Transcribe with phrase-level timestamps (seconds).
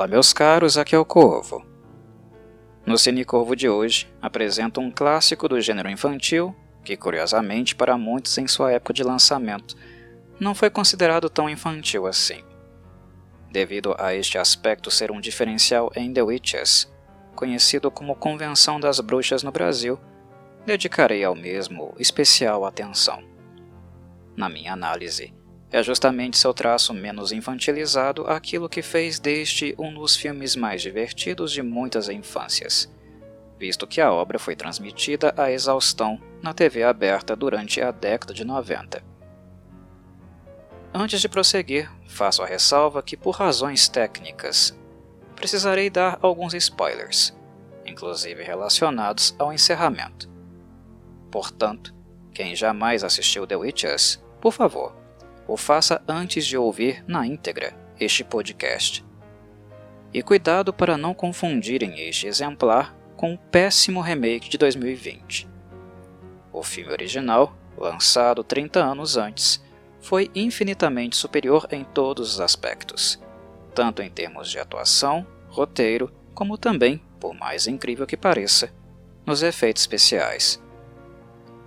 [0.00, 1.62] Fala, meus caros, aqui é o Corvo.
[2.86, 8.38] No Cine Corvo de hoje, apresento um clássico do gênero infantil que, curiosamente, para muitos
[8.38, 9.76] em sua época de lançamento,
[10.40, 12.42] não foi considerado tão infantil assim.
[13.52, 16.90] Devido a este aspecto ser um diferencial em The Witches,
[17.36, 20.00] conhecido como Convenção das Bruxas no Brasil,
[20.64, 23.22] dedicarei ao mesmo especial atenção.
[24.34, 25.34] Na minha análise,
[25.72, 31.52] é justamente seu traço menos infantilizado aquilo que fez deste um dos filmes mais divertidos
[31.52, 32.92] de muitas infâncias,
[33.58, 38.44] visto que a obra foi transmitida à exaustão na TV aberta durante a década de
[38.44, 39.02] 90.
[40.92, 44.76] Antes de prosseguir, faço a ressalva que, por razões técnicas,
[45.36, 47.32] precisarei dar alguns spoilers,
[47.86, 50.28] inclusive relacionados ao encerramento.
[51.30, 51.94] Portanto,
[52.34, 54.99] quem jamais assistiu The Witches, por favor,
[55.50, 59.04] o faça antes de ouvir na íntegra este podcast.
[60.14, 65.48] E cuidado para não confundirem este exemplar com o péssimo remake de 2020.
[66.52, 69.60] O filme original, lançado 30 anos antes,
[70.00, 73.20] foi infinitamente superior em todos os aspectos,
[73.74, 78.72] tanto em termos de atuação, roteiro, como também, por mais incrível que pareça,
[79.26, 80.62] nos efeitos especiais.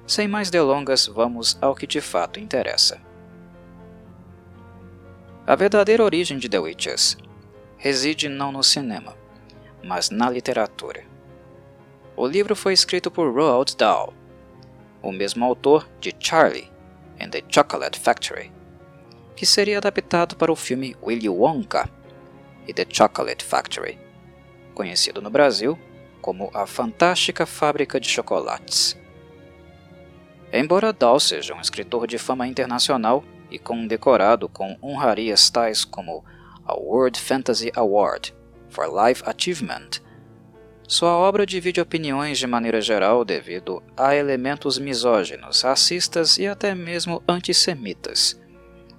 [0.08, 3.13] Sem mais delongas, vamos ao que de fato interessa.
[5.46, 7.18] A verdadeira origem de The Witches
[7.76, 9.14] reside não no cinema,
[9.84, 11.04] mas na literatura.
[12.16, 14.14] O livro foi escrito por Roald Dahl,
[15.02, 16.72] o mesmo autor de Charlie
[17.20, 18.54] and the Chocolate Factory,
[19.36, 21.90] que seria adaptado para o filme Willy Wonka
[22.66, 24.00] e The Chocolate Factory,
[24.74, 25.78] conhecido no Brasil
[26.22, 28.98] como A Fantástica Fábrica de Chocolates.
[30.54, 36.26] Embora Dahl seja um escritor de fama internacional, e condecorado com honrarias tais como
[36.66, 38.34] a World Fantasy Award
[38.70, 40.02] for Life Achievement.
[40.88, 47.24] Sua obra divide opiniões de maneira geral devido a elementos misóginos, racistas e até mesmo
[47.28, 48.40] antissemitas,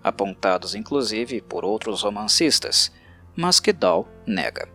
[0.02, 2.90] apontados inclusive por outros romancistas,
[3.36, 4.68] mas que Dahl nega.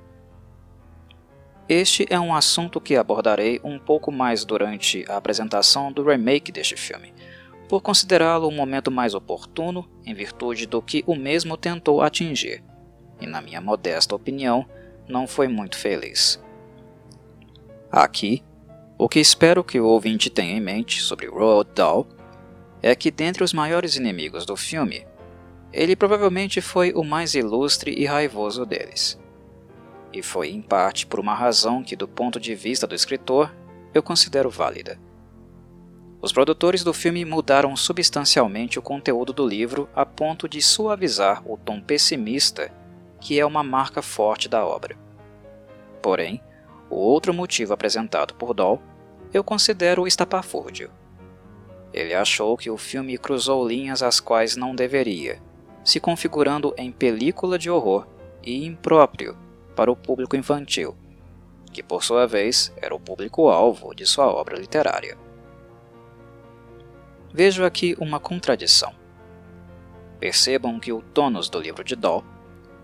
[1.68, 6.76] Este é um assunto que abordarei um pouco mais durante a apresentação do remake deste
[6.76, 7.14] filme,
[7.70, 12.64] por considerá-lo um momento mais oportuno em virtude do que o mesmo tentou atingir,
[13.22, 14.66] e na minha modesta opinião,
[15.08, 16.42] não foi muito feliz.
[17.92, 18.44] Aqui,
[18.98, 22.08] o que espero que o ouvinte tenha em mente sobre Roald Dahl
[22.82, 25.06] é que dentre os maiores inimigos do filme,
[25.72, 29.20] ele provavelmente foi o mais ilustre e raivoso deles.
[30.12, 33.56] E foi em parte por uma razão que, do ponto de vista do escritor,
[33.94, 35.00] eu considero válida
[36.22, 41.58] os produtores do filme mudaram substancialmente o conteúdo do livro a ponto de suavizar o
[41.58, 42.72] tom pessimista
[43.22, 44.98] que é uma marca forte da obra.
[46.02, 46.42] Porém,
[46.90, 48.82] o outro motivo apresentado por Doll
[49.34, 50.90] eu considero estapafúrdio.
[51.94, 55.42] Ele achou que o filme cruzou linhas às quais não deveria,
[55.84, 58.08] se configurando em película de horror
[58.44, 59.38] e impróprio
[59.76, 60.96] para o público infantil,
[61.72, 65.18] que por sua vez era o público-alvo de sua obra literária.
[67.32, 68.94] Vejo aqui uma contradição.
[70.20, 72.24] Percebam que o tônus do livro de Doll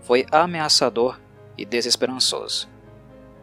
[0.00, 1.20] foi ameaçador
[1.58, 2.68] e desesperançoso.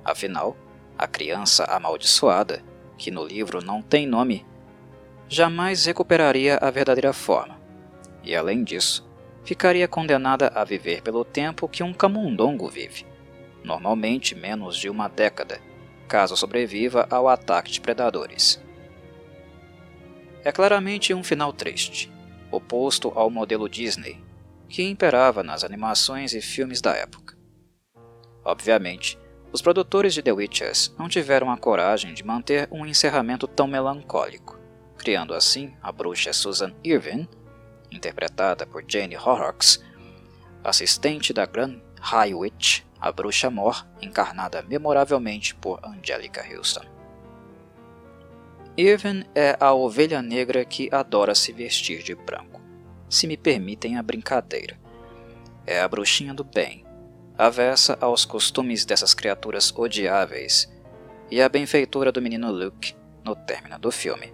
[0.03, 0.55] Afinal,
[0.97, 2.63] a criança amaldiçoada,
[2.97, 4.45] que no livro não tem nome,
[5.27, 7.59] jamais recuperaria a verdadeira forma,
[8.23, 9.05] e além disso,
[9.43, 13.05] ficaria condenada a viver pelo tempo que um camundongo vive,
[13.63, 15.59] normalmente menos de uma década,
[16.07, 18.63] caso sobreviva ao ataque de predadores.
[20.43, 22.11] É claramente um final triste,
[22.51, 24.21] oposto ao modelo Disney,
[24.67, 27.37] que imperava nas animações e filmes da época.
[28.43, 29.17] Obviamente,
[29.53, 34.59] os produtores de The Witches não tiveram a coragem de manter um encerramento tão melancólico,
[34.97, 37.25] criando assim a bruxa Susan Irving,
[37.89, 39.81] interpretada por Jane Horrocks,
[40.61, 46.92] assistente da Grand High Witch, a bruxa Mor, encarnada memoravelmente por Angelica Houston.
[48.75, 52.59] Irvin é a ovelha negra que adora se vestir de branco,
[53.07, 54.79] se me permitem a brincadeira.
[55.65, 56.83] É a bruxinha do bem,
[57.37, 60.71] avessa aos costumes dessas criaturas odiáveis,
[61.29, 64.33] e a benfeitora do menino Luke no término do filme.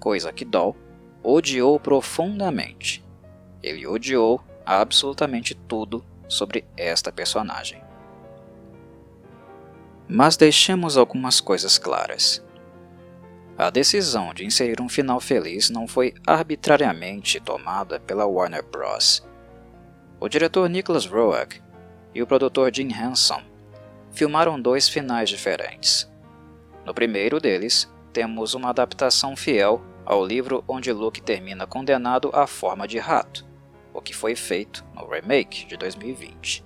[0.00, 0.76] Coisa que Doll
[1.22, 3.04] odiou profundamente.
[3.62, 7.80] Ele odiou absolutamente tudo sobre esta personagem.
[10.08, 12.44] Mas deixemos algumas coisas claras.
[13.56, 19.22] A decisão de inserir um final feliz não foi arbitrariamente tomada pela Warner Bros.
[20.18, 21.60] O diretor Nicholas Roeg
[22.14, 23.42] e o produtor Jim Henson
[24.10, 26.10] filmaram dois finais diferentes.
[26.84, 32.88] No primeiro deles, temos uma adaptação fiel ao livro onde Luke termina condenado à forma
[32.88, 33.46] de rato,
[33.92, 36.64] o que foi feito no remake de 2020.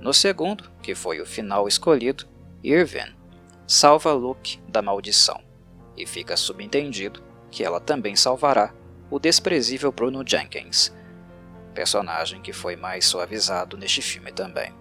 [0.00, 2.26] No segundo, que foi o final escolhido,
[2.62, 3.14] Irvin
[3.66, 5.42] salva Luke da maldição,
[5.98, 8.72] e fica subentendido que ela também salvará
[9.10, 10.94] o desprezível Bruno Jenkins,
[11.74, 14.72] personagem que foi mais suavizado neste filme também.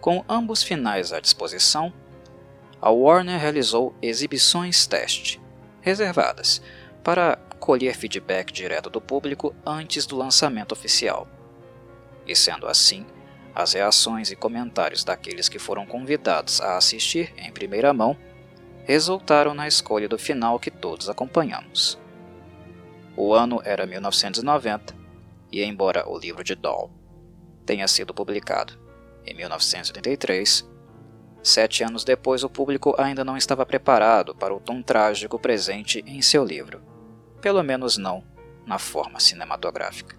[0.00, 1.92] Com ambos finais à disposição,
[2.80, 5.40] a Warner realizou exibições teste,
[5.80, 6.62] reservadas,
[7.02, 11.26] para colher feedback direto do público antes do lançamento oficial.
[12.26, 13.06] E sendo assim,
[13.54, 18.16] as reações e comentários daqueles que foram convidados a assistir em primeira mão
[18.86, 21.98] resultaram na escolha do final que todos acompanhamos.
[23.16, 24.94] O ano era 1990,
[25.50, 26.90] e embora o livro de Doll
[27.64, 28.78] tenha sido publicado
[29.24, 30.68] em 1983,
[31.42, 36.22] sete anos depois o público ainda não estava preparado para o tom trágico presente em
[36.22, 36.80] seu livro,
[37.40, 38.22] pelo menos não
[38.64, 40.16] na forma cinematográfica.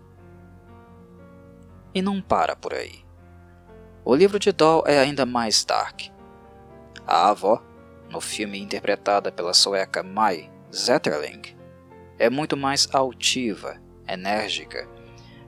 [1.94, 3.06] E não para por aí.
[4.04, 6.02] O livro de Doll é ainda mais dark.
[7.06, 7.62] A avó,
[8.10, 11.56] no filme interpretada pela sueca Mai Zetterling,
[12.20, 14.88] é muito mais altiva, enérgica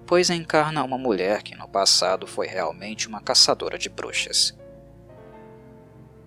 [0.10, 4.58] pois encarna uma mulher que no passado foi realmente uma caçadora de bruxas.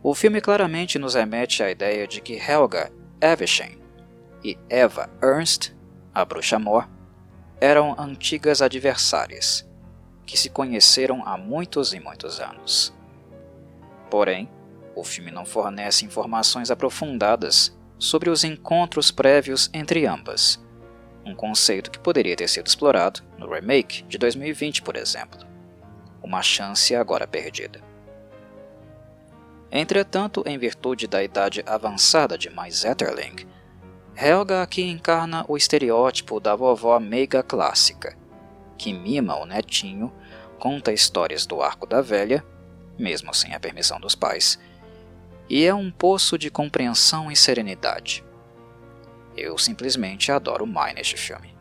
[0.01, 3.73] O filme claramente nos remete à ideia de que Helga Evesham
[4.45, 5.75] e Eva Ernst,
[6.15, 6.89] a bruxa mor,
[7.61, 9.69] eram antigas adversárias,
[10.25, 12.95] que se conheceram há muitos e muitos anos.
[14.09, 14.49] Porém,
[14.95, 20.61] o filme não fornece informações aprofundadas sobre os encontros prévios entre ambas,
[21.25, 25.41] um conceito que poderia ter sido explorado no remake de 2020, por exemplo.
[26.23, 27.81] Uma chance agora perdida.
[29.71, 33.47] Entretanto, em virtude da idade avançada de Mais Etterling,
[34.15, 38.17] Helga aqui encarna o estereótipo da vovó meiga clássica,
[38.77, 40.13] que mima o netinho,
[40.59, 42.45] conta histórias do arco da velha,
[42.99, 44.59] mesmo sem a permissão dos pais,
[45.53, 48.25] e é um poço de compreensão e serenidade.
[49.37, 51.55] Eu simplesmente adoro Mai neste filme.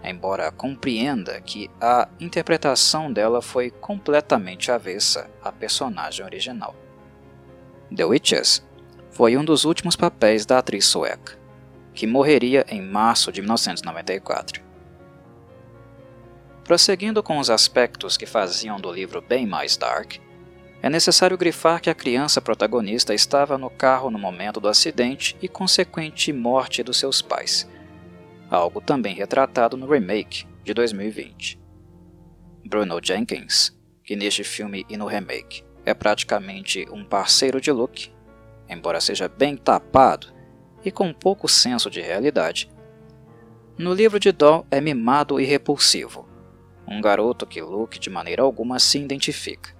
[0.00, 6.72] Embora compreenda que a interpretação dela foi completamente avessa à personagem original.
[7.92, 8.64] The Witches
[9.10, 11.36] foi um dos últimos papéis da atriz sueca,
[11.92, 14.62] que morreria em março de 1994.
[16.62, 20.18] Prosseguindo com os aspectos que faziam do livro bem mais dark,
[20.84, 25.48] é necessário grifar que a criança protagonista estava no carro no momento do acidente e
[25.48, 27.66] consequente morte dos seus pais,
[28.50, 31.58] algo também retratado no remake de 2020.
[32.66, 38.12] Bruno Jenkins, que neste filme e no remake é praticamente um parceiro de Luke,
[38.68, 40.34] embora seja bem tapado
[40.84, 42.70] e com pouco senso de realidade,
[43.78, 46.28] no livro de Doll é mimado e repulsivo,
[46.86, 49.73] um garoto que Luke de maneira alguma se identifica.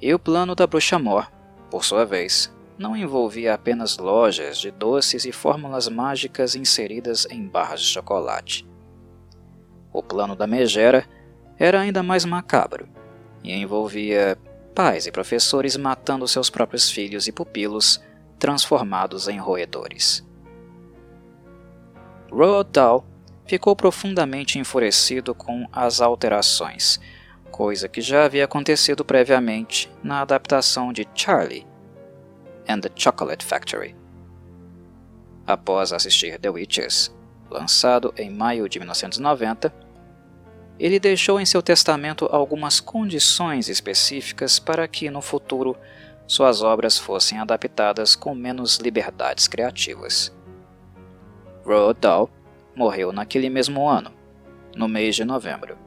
[0.00, 1.30] E o plano da Bruxa Mor,
[1.70, 7.80] por sua vez, não envolvia apenas lojas de doces e fórmulas mágicas inseridas em barras
[7.80, 8.66] de chocolate.
[9.92, 11.06] O plano da Megera
[11.58, 12.88] era ainda mais macabro
[13.42, 14.36] e envolvia
[14.74, 18.02] pais e professores matando seus próprios filhos e pupilos,
[18.38, 20.26] transformados em roedores.
[22.30, 23.04] Roald Dahl
[23.46, 26.98] ficou profundamente enfurecido com as alterações
[27.54, 31.64] coisa que já havia acontecido previamente na adaptação de Charlie
[32.68, 33.94] and the Chocolate Factory.
[35.46, 37.14] Após assistir The Witches,
[37.48, 39.72] lançado em maio de 1990,
[40.80, 45.76] ele deixou em seu testamento algumas condições específicas para que no futuro
[46.26, 50.36] suas obras fossem adaptadas com menos liberdades criativas.
[51.64, 52.28] Roald Dahl
[52.74, 54.10] morreu naquele mesmo ano,
[54.74, 55.83] no mês de novembro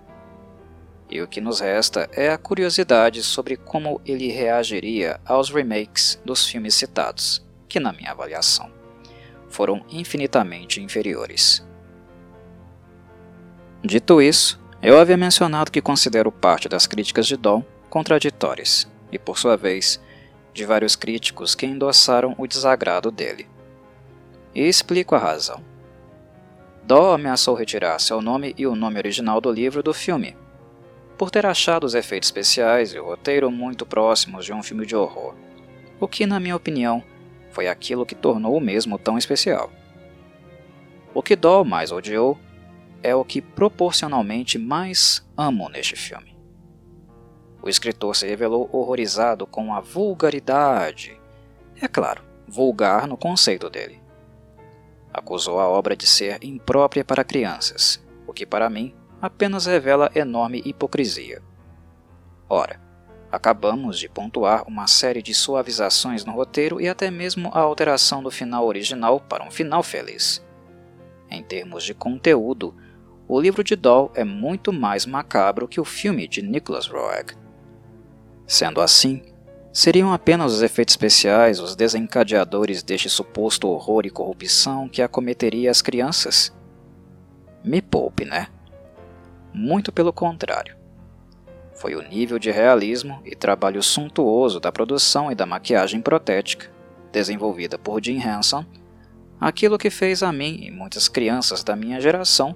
[1.10, 6.46] e o que nos resta é a curiosidade sobre como ele reagiria aos remakes dos
[6.48, 8.72] filmes citados, que, na minha avaliação,
[9.50, 11.66] foram infinitamente inferiores.
[13.84, 19.38] Dito isso, eu havia mencionado que considero parte das críticas de Dom contraditórias, e por
[19.38, 20.00] sua vez,
[20.54, 23.48] de vários críticos que endossaram o desagrado dele.
[24.54, 25.64] E explico a razão.
[26.84, 30.36] Dó ameaçou retirar seu nome e o nome original do livro do filme,
[31.18, 34.96] por ter achado os efeitos especiais e o roteiro muito próximos de um filme de
[34.96, 35.34] horror,
[36.00, 37.04] o que, na minha opinião,
[37.52, 39.72] foi aquilo que tornou o mesmo tão especial.
[41.14, 42.38] O que Doll mais odiou
[43.02, 46.38] é o que proporcionalmente mais amo neste filme.
[47.64, 51.20] O escritor se revelou horrorizado com a vulgaridade.
[51.82, 54.00] É claro, vulgar no conceito dele.
[55.12, 60.62] Acusou a obra de ser imprópria para crianças, o que para mim apenas revela enorme
[60.66, 61.42] hipocrisia.
[62.50, 62.80] Ora,
[63.32, 68.32] acabamos de pontuar uma série de suavizações no roteiro e até mesmo a alteração do
[68.32, 70.46] final original para um final feliz.
[71.30, 72.74] Em termos de conteúdo,
[73.28, 77.36] o livro de Doll é muito mais macabro que o filme de Nicholas Roeg.
[78.46, 79.22] Sendo assim,
[79.74, 85.82] seriam apenas os efeitos especiais os desencadeadores deste suposto horror e corrupção que acometeria as
[85.82, 86.56] crianças?
[87.62, 88.48] Me poupe, né?
[89.54, 90.76] Muito pelo contrário.
[91.76, 96.72] Foi o nível de realismo e trabalho suntuoso da produção e da maquiagem protética,
[97.12, 98.66] desenvolvida por Jim Henson,
[99.40, 102.56] aquilo que fez a mim e muitas crianças da minha geração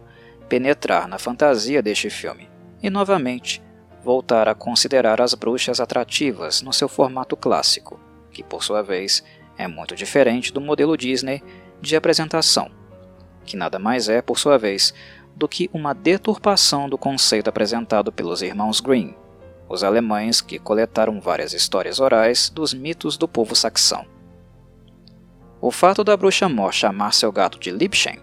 [0.49, 2.49] penetrar na fantasia deste filme
[2.81, 3.61] e, novamente,
[4.03, 7.99] voltar a considerar as bruxas atrativas no seu formato clássico,
[8.31, 9.23] que por sua vez
[9.57, 11.43] é muito diferente do modelo Disney
[11.79, 12.71] de apresentação,
[13.45, 14.93] que nada mais é, por sua vez,
[15.35, 19.13] do que uma deturpação do conceito apresentado pelos irmãos Grimm,
[19.67, 24.05] os alemães que coletaram várias histórias orais dos mitos do povo saxão.
[25.61, 28.19] O fato da bruxa mor chamar seu gato de Liebchen,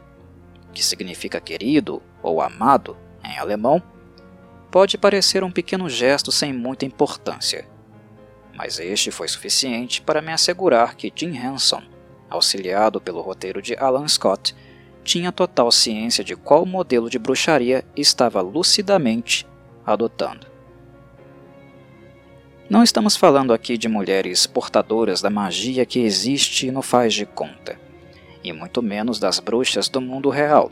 [0.72, 3.82] que significa querido ou amado em alemão,
[4.70, 7.66] pode parecer um pequeno gesto sem muita importância,
[8.58, 11.80] mas este foi suficiente para me assegurar que Jim Henson,
[12.28, 14.54] auxiliado pelo roteiro de Alan Scott,
[15.08, 19.46] tinha total ciência de qual modelo de bruxaria estava lucidamente
[19.86, 20.46] adotando.
[22.68, 27.80] Não estamos falando aqui de mulheres portadoras da magia que existe no faz de conta,
[28.44, 30.70] e muito menos das bruxas do mundo real,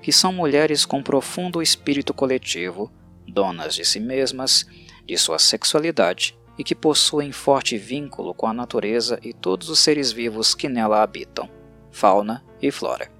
[0.00, 2.90] que são mulheres com profundo espírito coletivo,
[3.28, 4.64] donas de si mesmas,
[5.04, 10.10] de sua sexualidade e que possuem forte vínculo com a natureza e todos os seres
[10.10, 11.50] vivos que nela habitam,
[11.90, 13.13] fauna e flora.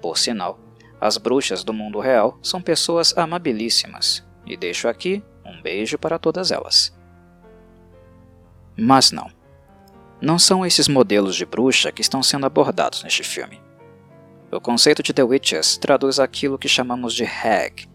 [0.00, 0.58] Por sinal,
[1.00, 6.50] as bruxas do mundo real são pessoas amabilíssimas, e deixo aqui um beijo para todas
[6.50, 6.96] elas.
[8.76, 9.30] Mas não.
[10.20, 13.60] Não são esses modelos de bruxa que estão sendo abordados neste filme.
[14.52, 17.88] O conceito de The Witches traduz aquilo que chamamos de hag,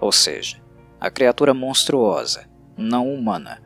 [0.00, 0.62] ou seja,
[1.00, 3.62] a criatura monstruosa, não humana,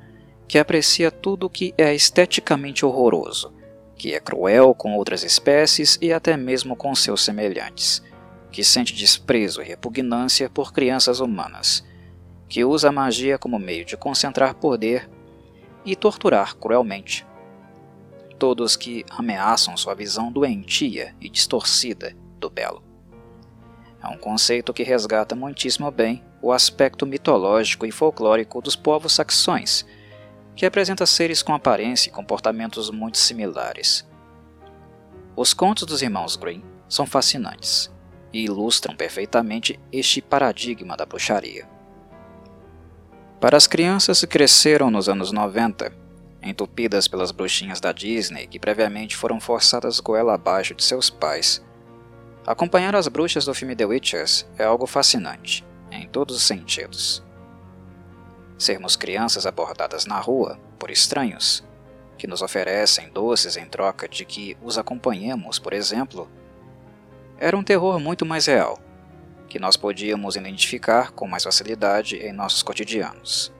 [0.49, 3.60] que aprecia tudo o que é esteticamente horroroso
[4.01, 8.03] que é cruel com outras espécies e até mesmo com seus semelhantes,
[8.51, 11.85] que sente desprezo e repugnância por crianças humanas,
[12.49, 15.07] que usa a magia como meio de concentrar poder
[15.85, 17.27] e torturar cruelmente.
[18.39, 22.83] Todos que ameaçam sua visão doentia e distorcida do belo.
[24.03, 29.85] É um conceito que resgata muitíssimo bem o aspecto mitológico e folclórico dos povos saxões
[30.61, 34.07] que apresenta seres com aparência e comportamentos muito similares.
[35.35, 37.91] Os contos dos irmãos Grimm são fascinantes
[38.31, 41.67] e ilustram perfeitamente este paradigma da bruxaria.
[43.41, 45.95] Para as crianças que cresceram nos anos 90,
[46.43, 51.65] entupidas pelas bruxinhas da Disney que previamente foram forçadas goela abaixo de seus pais,
[52.47, 57.25] acompanhar as bruxas do filme The Witches é algo fascinante, em todos os sentidos
[58.61, 61.65] sermos crianças abordadas na rua por estranhos,
[62.19, 66.31] que nos oferecem doces em troca de que os acompanhemos, por exemplo,
[67.39, 68.79] era um terror muito mais real,
[69.49, 73.51] que nós podíamos identificar com mais facilidade em nossos cotidianos.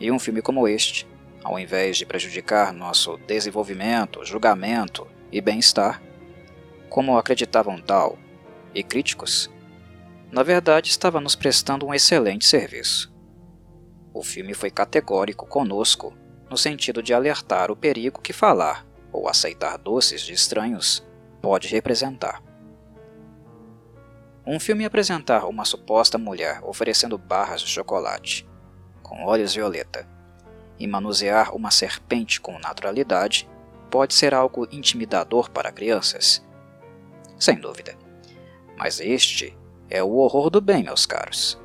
[0.00, 1.06] E um filme como este,
[1.44, 6.02] ao invés de prejudicar nosso desenvolvimento, julgamento e bem-estar,
[6.90, 8.18] como acreditavam Dow
[8.74, 9.48] e críticos,
[10.32, 13.13] na verdade estava nos prestando um excelente serviço.
[14.14, 16.14] O filme foi categórico conosco,
[16.48, 21.04] no sentido de alertar o perigo que falar ou aceitar doces de estranhos
[21.42, 22.40] pode representar.
[24.46, 28.48] Um filme apresentar uma suposta mulher oferecendo barras de chocolate,
[29.02, 30.08] com olhos violeta,
[30.78, 33.50] e manusear uma serpente com naturalidade
[33.90, 36.44] pode ser algo intimidador para crianças.
[37.36, 37.96] Sem dúvida.
[38.76, 39.58] Mas este
[39.90, 41.63] é o horror do bem, meus caros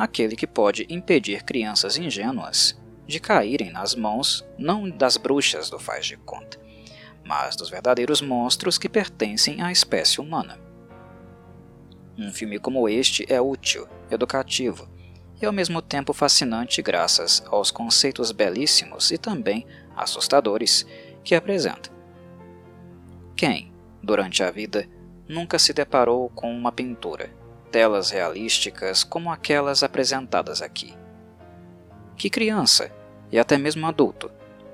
[0.00, 6.06] aquele que pode impedir crianças ingênuas de caírem nas mãos não das bruxas do faz
[6.06, 6.58] de conta,
[7.24, 10.58] mas dos verdadeiros monstros que pertencem à espécie humana.
[12.16, 14.88] Um filme como este é útil, educativo
[15.40, 19.66] e ao mesmo tempo fascinante graças aos conceitos belíssimos e também
[19.96, 20.86] assustadores
[21.24, 21.90] que apresenta.
[23.36, 24.86] Quem, durante a vida,
[25.26, 27.30] nunca se deparou com uma pintura,
[27.70, 30.94] telas realísticas como aquelas apresentadas aqui.
[32.16, 32.92] Que criança,
[33.30, 34.30] e até mesmo adulto,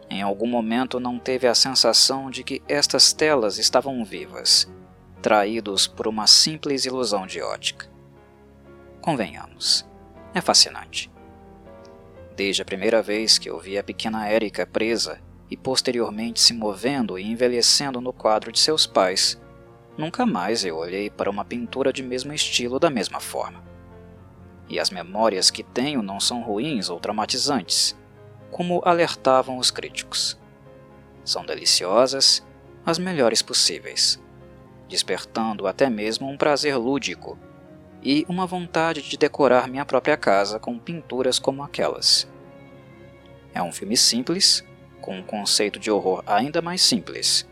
[0.09, 4.69] em algum momento não teve a sensação de que estas telas estavam vivas,
[5.21, 7.89] traídos por uma simples ilusão de ótica.
[9.01, 9.87] Convenhamos,
[10.35, 11.11] é fascinante.
[12.37, 17.19] Desde a primeira vez que eu vi a pequena Érica presa e posteriormente se movendo
[17.19, 19.41] e envelhecendo no quadro de seus pais,
[19.97, 23.65] nunca mais eu olhei para uma pintura de mesmo estilo da mesma forma.
[24.69, 27.97] E as memórias que tenho não são ruins ou traumatizantes,
[28.51, 30.39] como alertavam os críticos.
[31.25, 32.45] São deliciosas,
[32.85, 34.23] as melhores possíveis,
[34.89, 37.39] despertando até mesmo um prazer lúdico
[38.03, 42.29] e uma vontade de decorar minha própria casa com pinturas como aquelas.
[43.53, 44.65] É um filme simples,
[45.01, 47.49] com um conceito de horror ainda mais simples,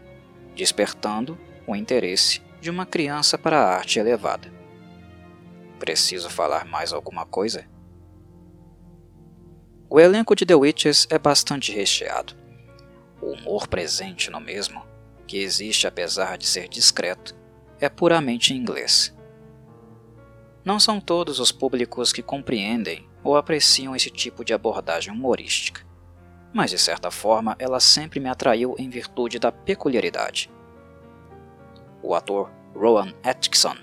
[0.54, 4.52] despertando o interesse de uma criança para a arte elevada.
[5.78, 7.66] Preciso falar mais alguma coisa?
[9.88, 12.34] O elenco de The Witches é bastante recheado.
[13.20, 14.82] O humor presente no mesmo,
[15.26, 17.34] que existe apesar de ser discreto,
[17.80, 19.14] é puramente inglês.
[20.64, 25.84] Não são todos os públicos que compreendem ou apreciam esse tipo de abordagem humorística,
[26.52, 30.50] mas de certa forma ela sempre me atraiu em virtude da peculiaridade.
[32.06, 33.76] O ator Rowan Atkinson,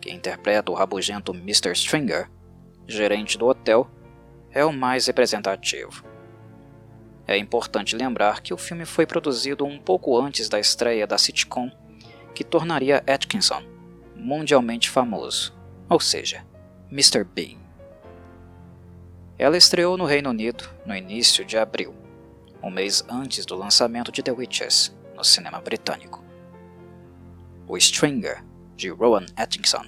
[0.00, 1.72] que interpreta o rabugento Mr.
[1.72, 2.30] Stringer,
[2.88, 3.90] gerente do hotel,
[4.50, 6.02] é o mais representativo.
[7.26, 11.70] É importante lembrar que o filme foi produzido um pouco antes da estreia da sitcom
[12.34, 13.62] que tornaria Atkinson
[14.16, 15.54] mundialmente famoso,
[15.90, 16.46] ou seja,
[16.90, 17.22] Mr.
[17.22, 17.58] Bean.
[19.36, 21.94] Ela estreou no Reino Unido no início de abril,
[22.62, 26.31] um mês antes do lançamento de The Witches no cinema britânico.
[27.66, 28.44] O Stringer,
[28.76, 29.84] de Rowan Atkinson,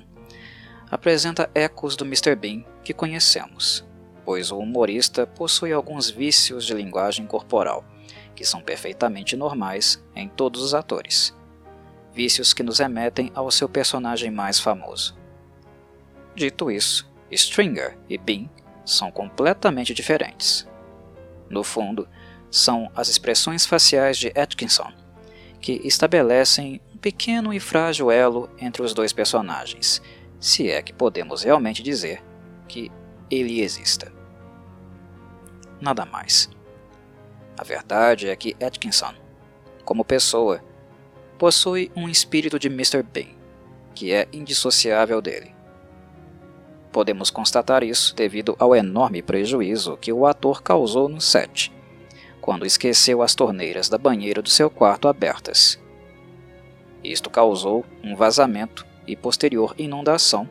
[0.90, 2.34] apresenta ecos do Mr.
[2.36, 3.84] Bean que conhecemos,
[4.24, 7.84] pois o humorista possui alguns vícios de linguagem corporal,
[8.34, 11.34] que são perfeitamente normais em todos os atores.
[12.12, 15.16] Vícios que nos remetem ao seu personagem mais famoso.
[16.34, 18.48] Dito isso, Stringer e Bean
[18.84, 20.66] são completamente diferentes.
[21.48, 22.08] No fundo,
[22.50, 24.92] são as expressões faciais de Atkinson,
[25.60, 30.00] que estabelecem pequeno e frágil elo entre os dois personagens,
[30.40, 32.24] se é que podemos realmente dizer
[32.66, 32.90] que
[33.30, 34.10] ele exista.
[35.78, 36.48] Nada mais.
[37.58, 39.12] A verdade é que Atkinson,
[39.84, 40.64] como pessoa,
[41.36, 43.02] possui um espírito de Mr.
[43.02, 43.36] Bean,
[43.94, 45.54] que é indissociável dele.
[46.90, 51.70] Podemos constatar isso devido ao enorme prejuízo que o ator causou no set,
[52.40, 55.83] quando esqueceu as torneiras da banheira do seu quarto abertas.
[57.04, 60.48] Isto causou um vazamento e posterior inundação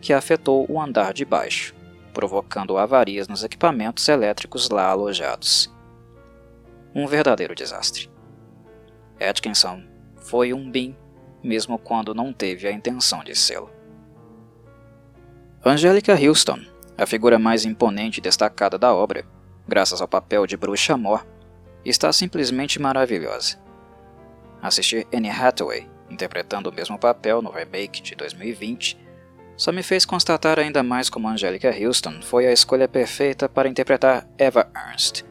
[0.00, 1.74] que afetou o andar de baixo
[2.14, 5.70] provocando avarias nos equipamentos elétricos lá alojados.
[6.94, 8.08] Um verdadeiro desastre.
[9.20, 9.82] Atkinson
[10.16, 10.96] foi um BIM,
[11.42, 13.68] mesmo quando não teve a intenção de sê-lo.
[15.66, 16.60] Angelica Houston,
[16.96, 19.26] a figura mais imponente e destacada da obra,
[19.66, 21.26] graças ao papel de Bruxa Amor,
[21.84, 23.58] está simplesmente maravilhosa.
[24.62, 29.04] Assistir Anne Hathaway interpretando o mesmo papel no remake de 2020
[29.56, 34.26] só me fez constatar ainda mais como Angelica Houston foi a escolha perfeita para interpretar
[34.36, 35.24] Eva Ernst,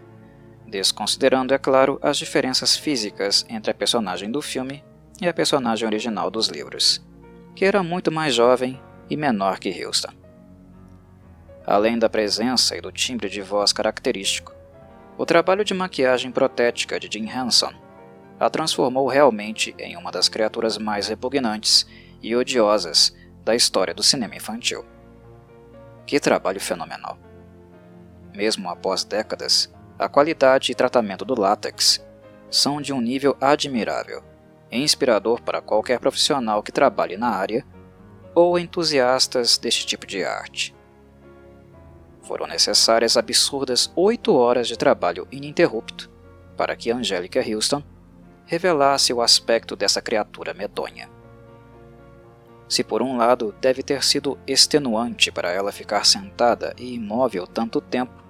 [0.65, 4.83] desconsiderando, é claro, as diferenças físicas entre a personagem do filme
[5.21, 7.05] e a personagem original dos livros,
[7.53, 10.13] que era muito mais jovem e menor que Houston.
[11.65, 14.53] Além da presença e do timbre de voz característico,
[15.17, 17.73] o trabalho de maquiagem protética de Jim Henson
[18.43, 21.87] a transformou realmente em uma das criaturas mais repugnantes
[22.21, 24.85] e odiosas da história do cinema infantil.
[26.05, 27.17] Que trabalho fenomenal!
[28.35, 32.05] Mesmo após décadas, a qualidade e tratamento do látex
[32.51, 34.21] são de um nível admirável
[34.69, 37.65] e inspirador para qualquer profissional que trabalhe na área
[38.35, 40.75] ou entusiastas deste tipo de arte.
[42.23, 46.11] Foram necessárias absurdas oito horas de trabalho ininterrupto
[46.57, 47.81] para que Angelica Houston
[48.45, 51.09] revelasse o aspecto dessa criatura medonha.
[52.67, 57.79] Se por um lado deve ter sido extenuante para ela ficar sentada e imóvel tanto
[57.79, 58.23] tempo,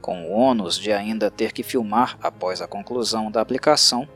[0.00, 4.08] com o ônus de ainda ter que filmar após a conclusão da aplicação,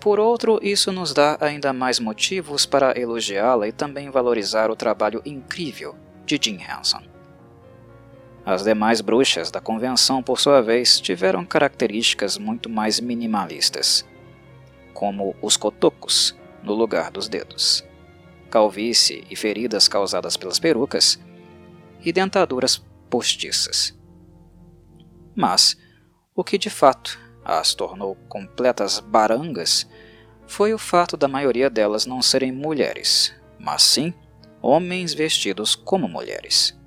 [0.00, 5.20] por outro, isso nos dá ainda mais motivos para elogiá-la e também valorizar o trabalho
[5.26, 7.07] incrível de Jim Henson.
[8.50, 14.06] As demais bruxas da convenção, por sua vez, tiveram características muito mais minimalistas,
[14.94, 17.84] como os cotocos no lugar dos dedos.
[18.48, 21.20] calvície e feridas causadas pelas perucas,
[22.02, 23.94] e dentaduras postiças.
[25.36, 25.76] Mas
[26.34, 29.86] o que de fato as tornou completas barangas
[30.46, 34.14] foi o fato da maioria delas não serem mulheres, mas sim
[34.62, 36.77] homens vestidos como mulheres.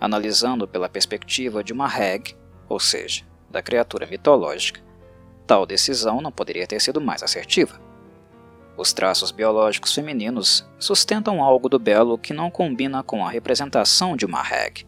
[0.00, 2.36] Analisando pela perspectiva de uma hag,
[2.68, 4.80] ou seja, da criatura mitológica,
[5.46, 7.80] tal decisão não poderia ter sido mais assertiva.
[8.76, 14.24] Os traços biológicos femininos sustentam algo do belo que não combina com a representação de
[14.24, 14.86] uma hag,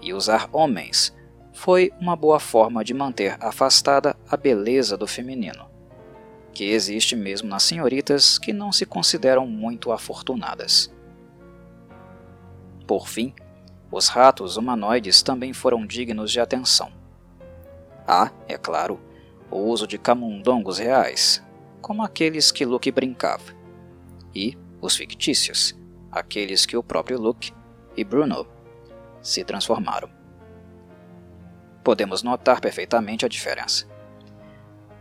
[0.00, 1.14] e usar homens
[1.52, 5.68] foi uma boa forma de manter afastada a beleza do feminino
[6.58, 10.92] que existe mesmo nas senhoritas que não se consideram muito afortunadas.
[12.84, 13.32] Por fim,
[13.90, 16.92] os ratos humanoides também foram dignos de atenção.
[18.06, 19.00] Há, é claro,
[19.50, 21.42] o uso de camundongos reais,
[21.80, 23.54] como aqueles que Luke brincava,
[24.34, 25.74] e os fictícios,
[26.10, 27.52] aqueles que o próprio Luke
[27.96, 28.46] e Bruno
[29.22, 30.10] se transformaram.
[31.82, 33.86] Podemos notar perfeitamente a diferença.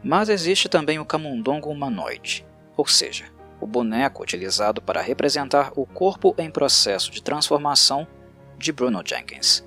[0.04, 2.46] Mas existe também o camundongo humanoide,
[2.78, 3.26] ou seja,
[3.60, 8.08] o boneco utilizado para representar o corpo em processo de transformação
[8.58, 9.64] de Bruno Jenkins.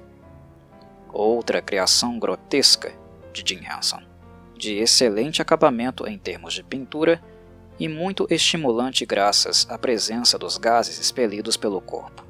[1.13, 2.93] Outra criação grotesca
[3.33, 4.03] de Jim Henson,
[4.57, 7.23] de excelente acabamento em termos de pintura
[7.79, 12.27] e muito estimulante graças à presença dos gases expelidos pelo corpo.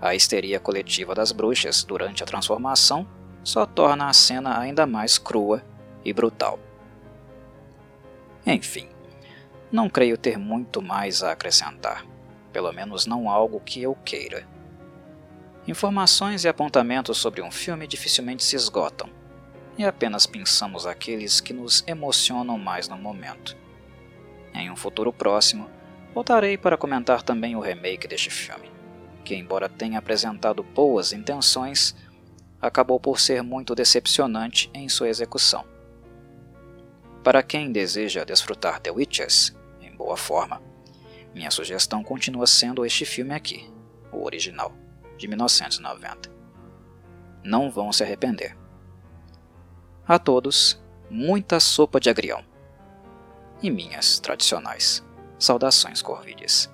[0.00, 3.06] A histeria coletiva das bruxas durante a transformação
[3.44, 5.62] só torna a cena ainda mais crua
[6.04, 6.58] e brutal.
[8.44, 8.88] Enfim,
[9.70, 12.04] não creio ter muito mais a acrescentar,
[12.52, 14.46] pelo menos não algo que eu queira.
[15.66, 19.08] Informações e apontamentos sobre um filme dificilmente se esgotam,
[19.78, 23.56] e apenas pensamos aqueles que nos emocionam mais no momento.
[24.52, 25.70] Em um futuro próximo,
[26.12, 28.70] voltarei para comentar também o remake deste filme,
[29.24, 31.94] que, embora tenha apresentado boas intenções,
[32.60, 35.64] acabou por ser muito decepcionante em sua execução.
[37.22, 40.60] Para quem deseja desfrutar The Witches em boa forma,
[41.32, 43.70] minha sugestão continua sendo este filme aqui,
[44.12, 44.72] o original,
[45.22, 46.28] de 1990.
[47.44, 48.58] Não vão se arrepender.
[50.06, 52.44] A todos, muita sopa de agrião.
[53.62, 55.04] E minhas tradicionais
[55.38, 56.68] saudações corvídeas.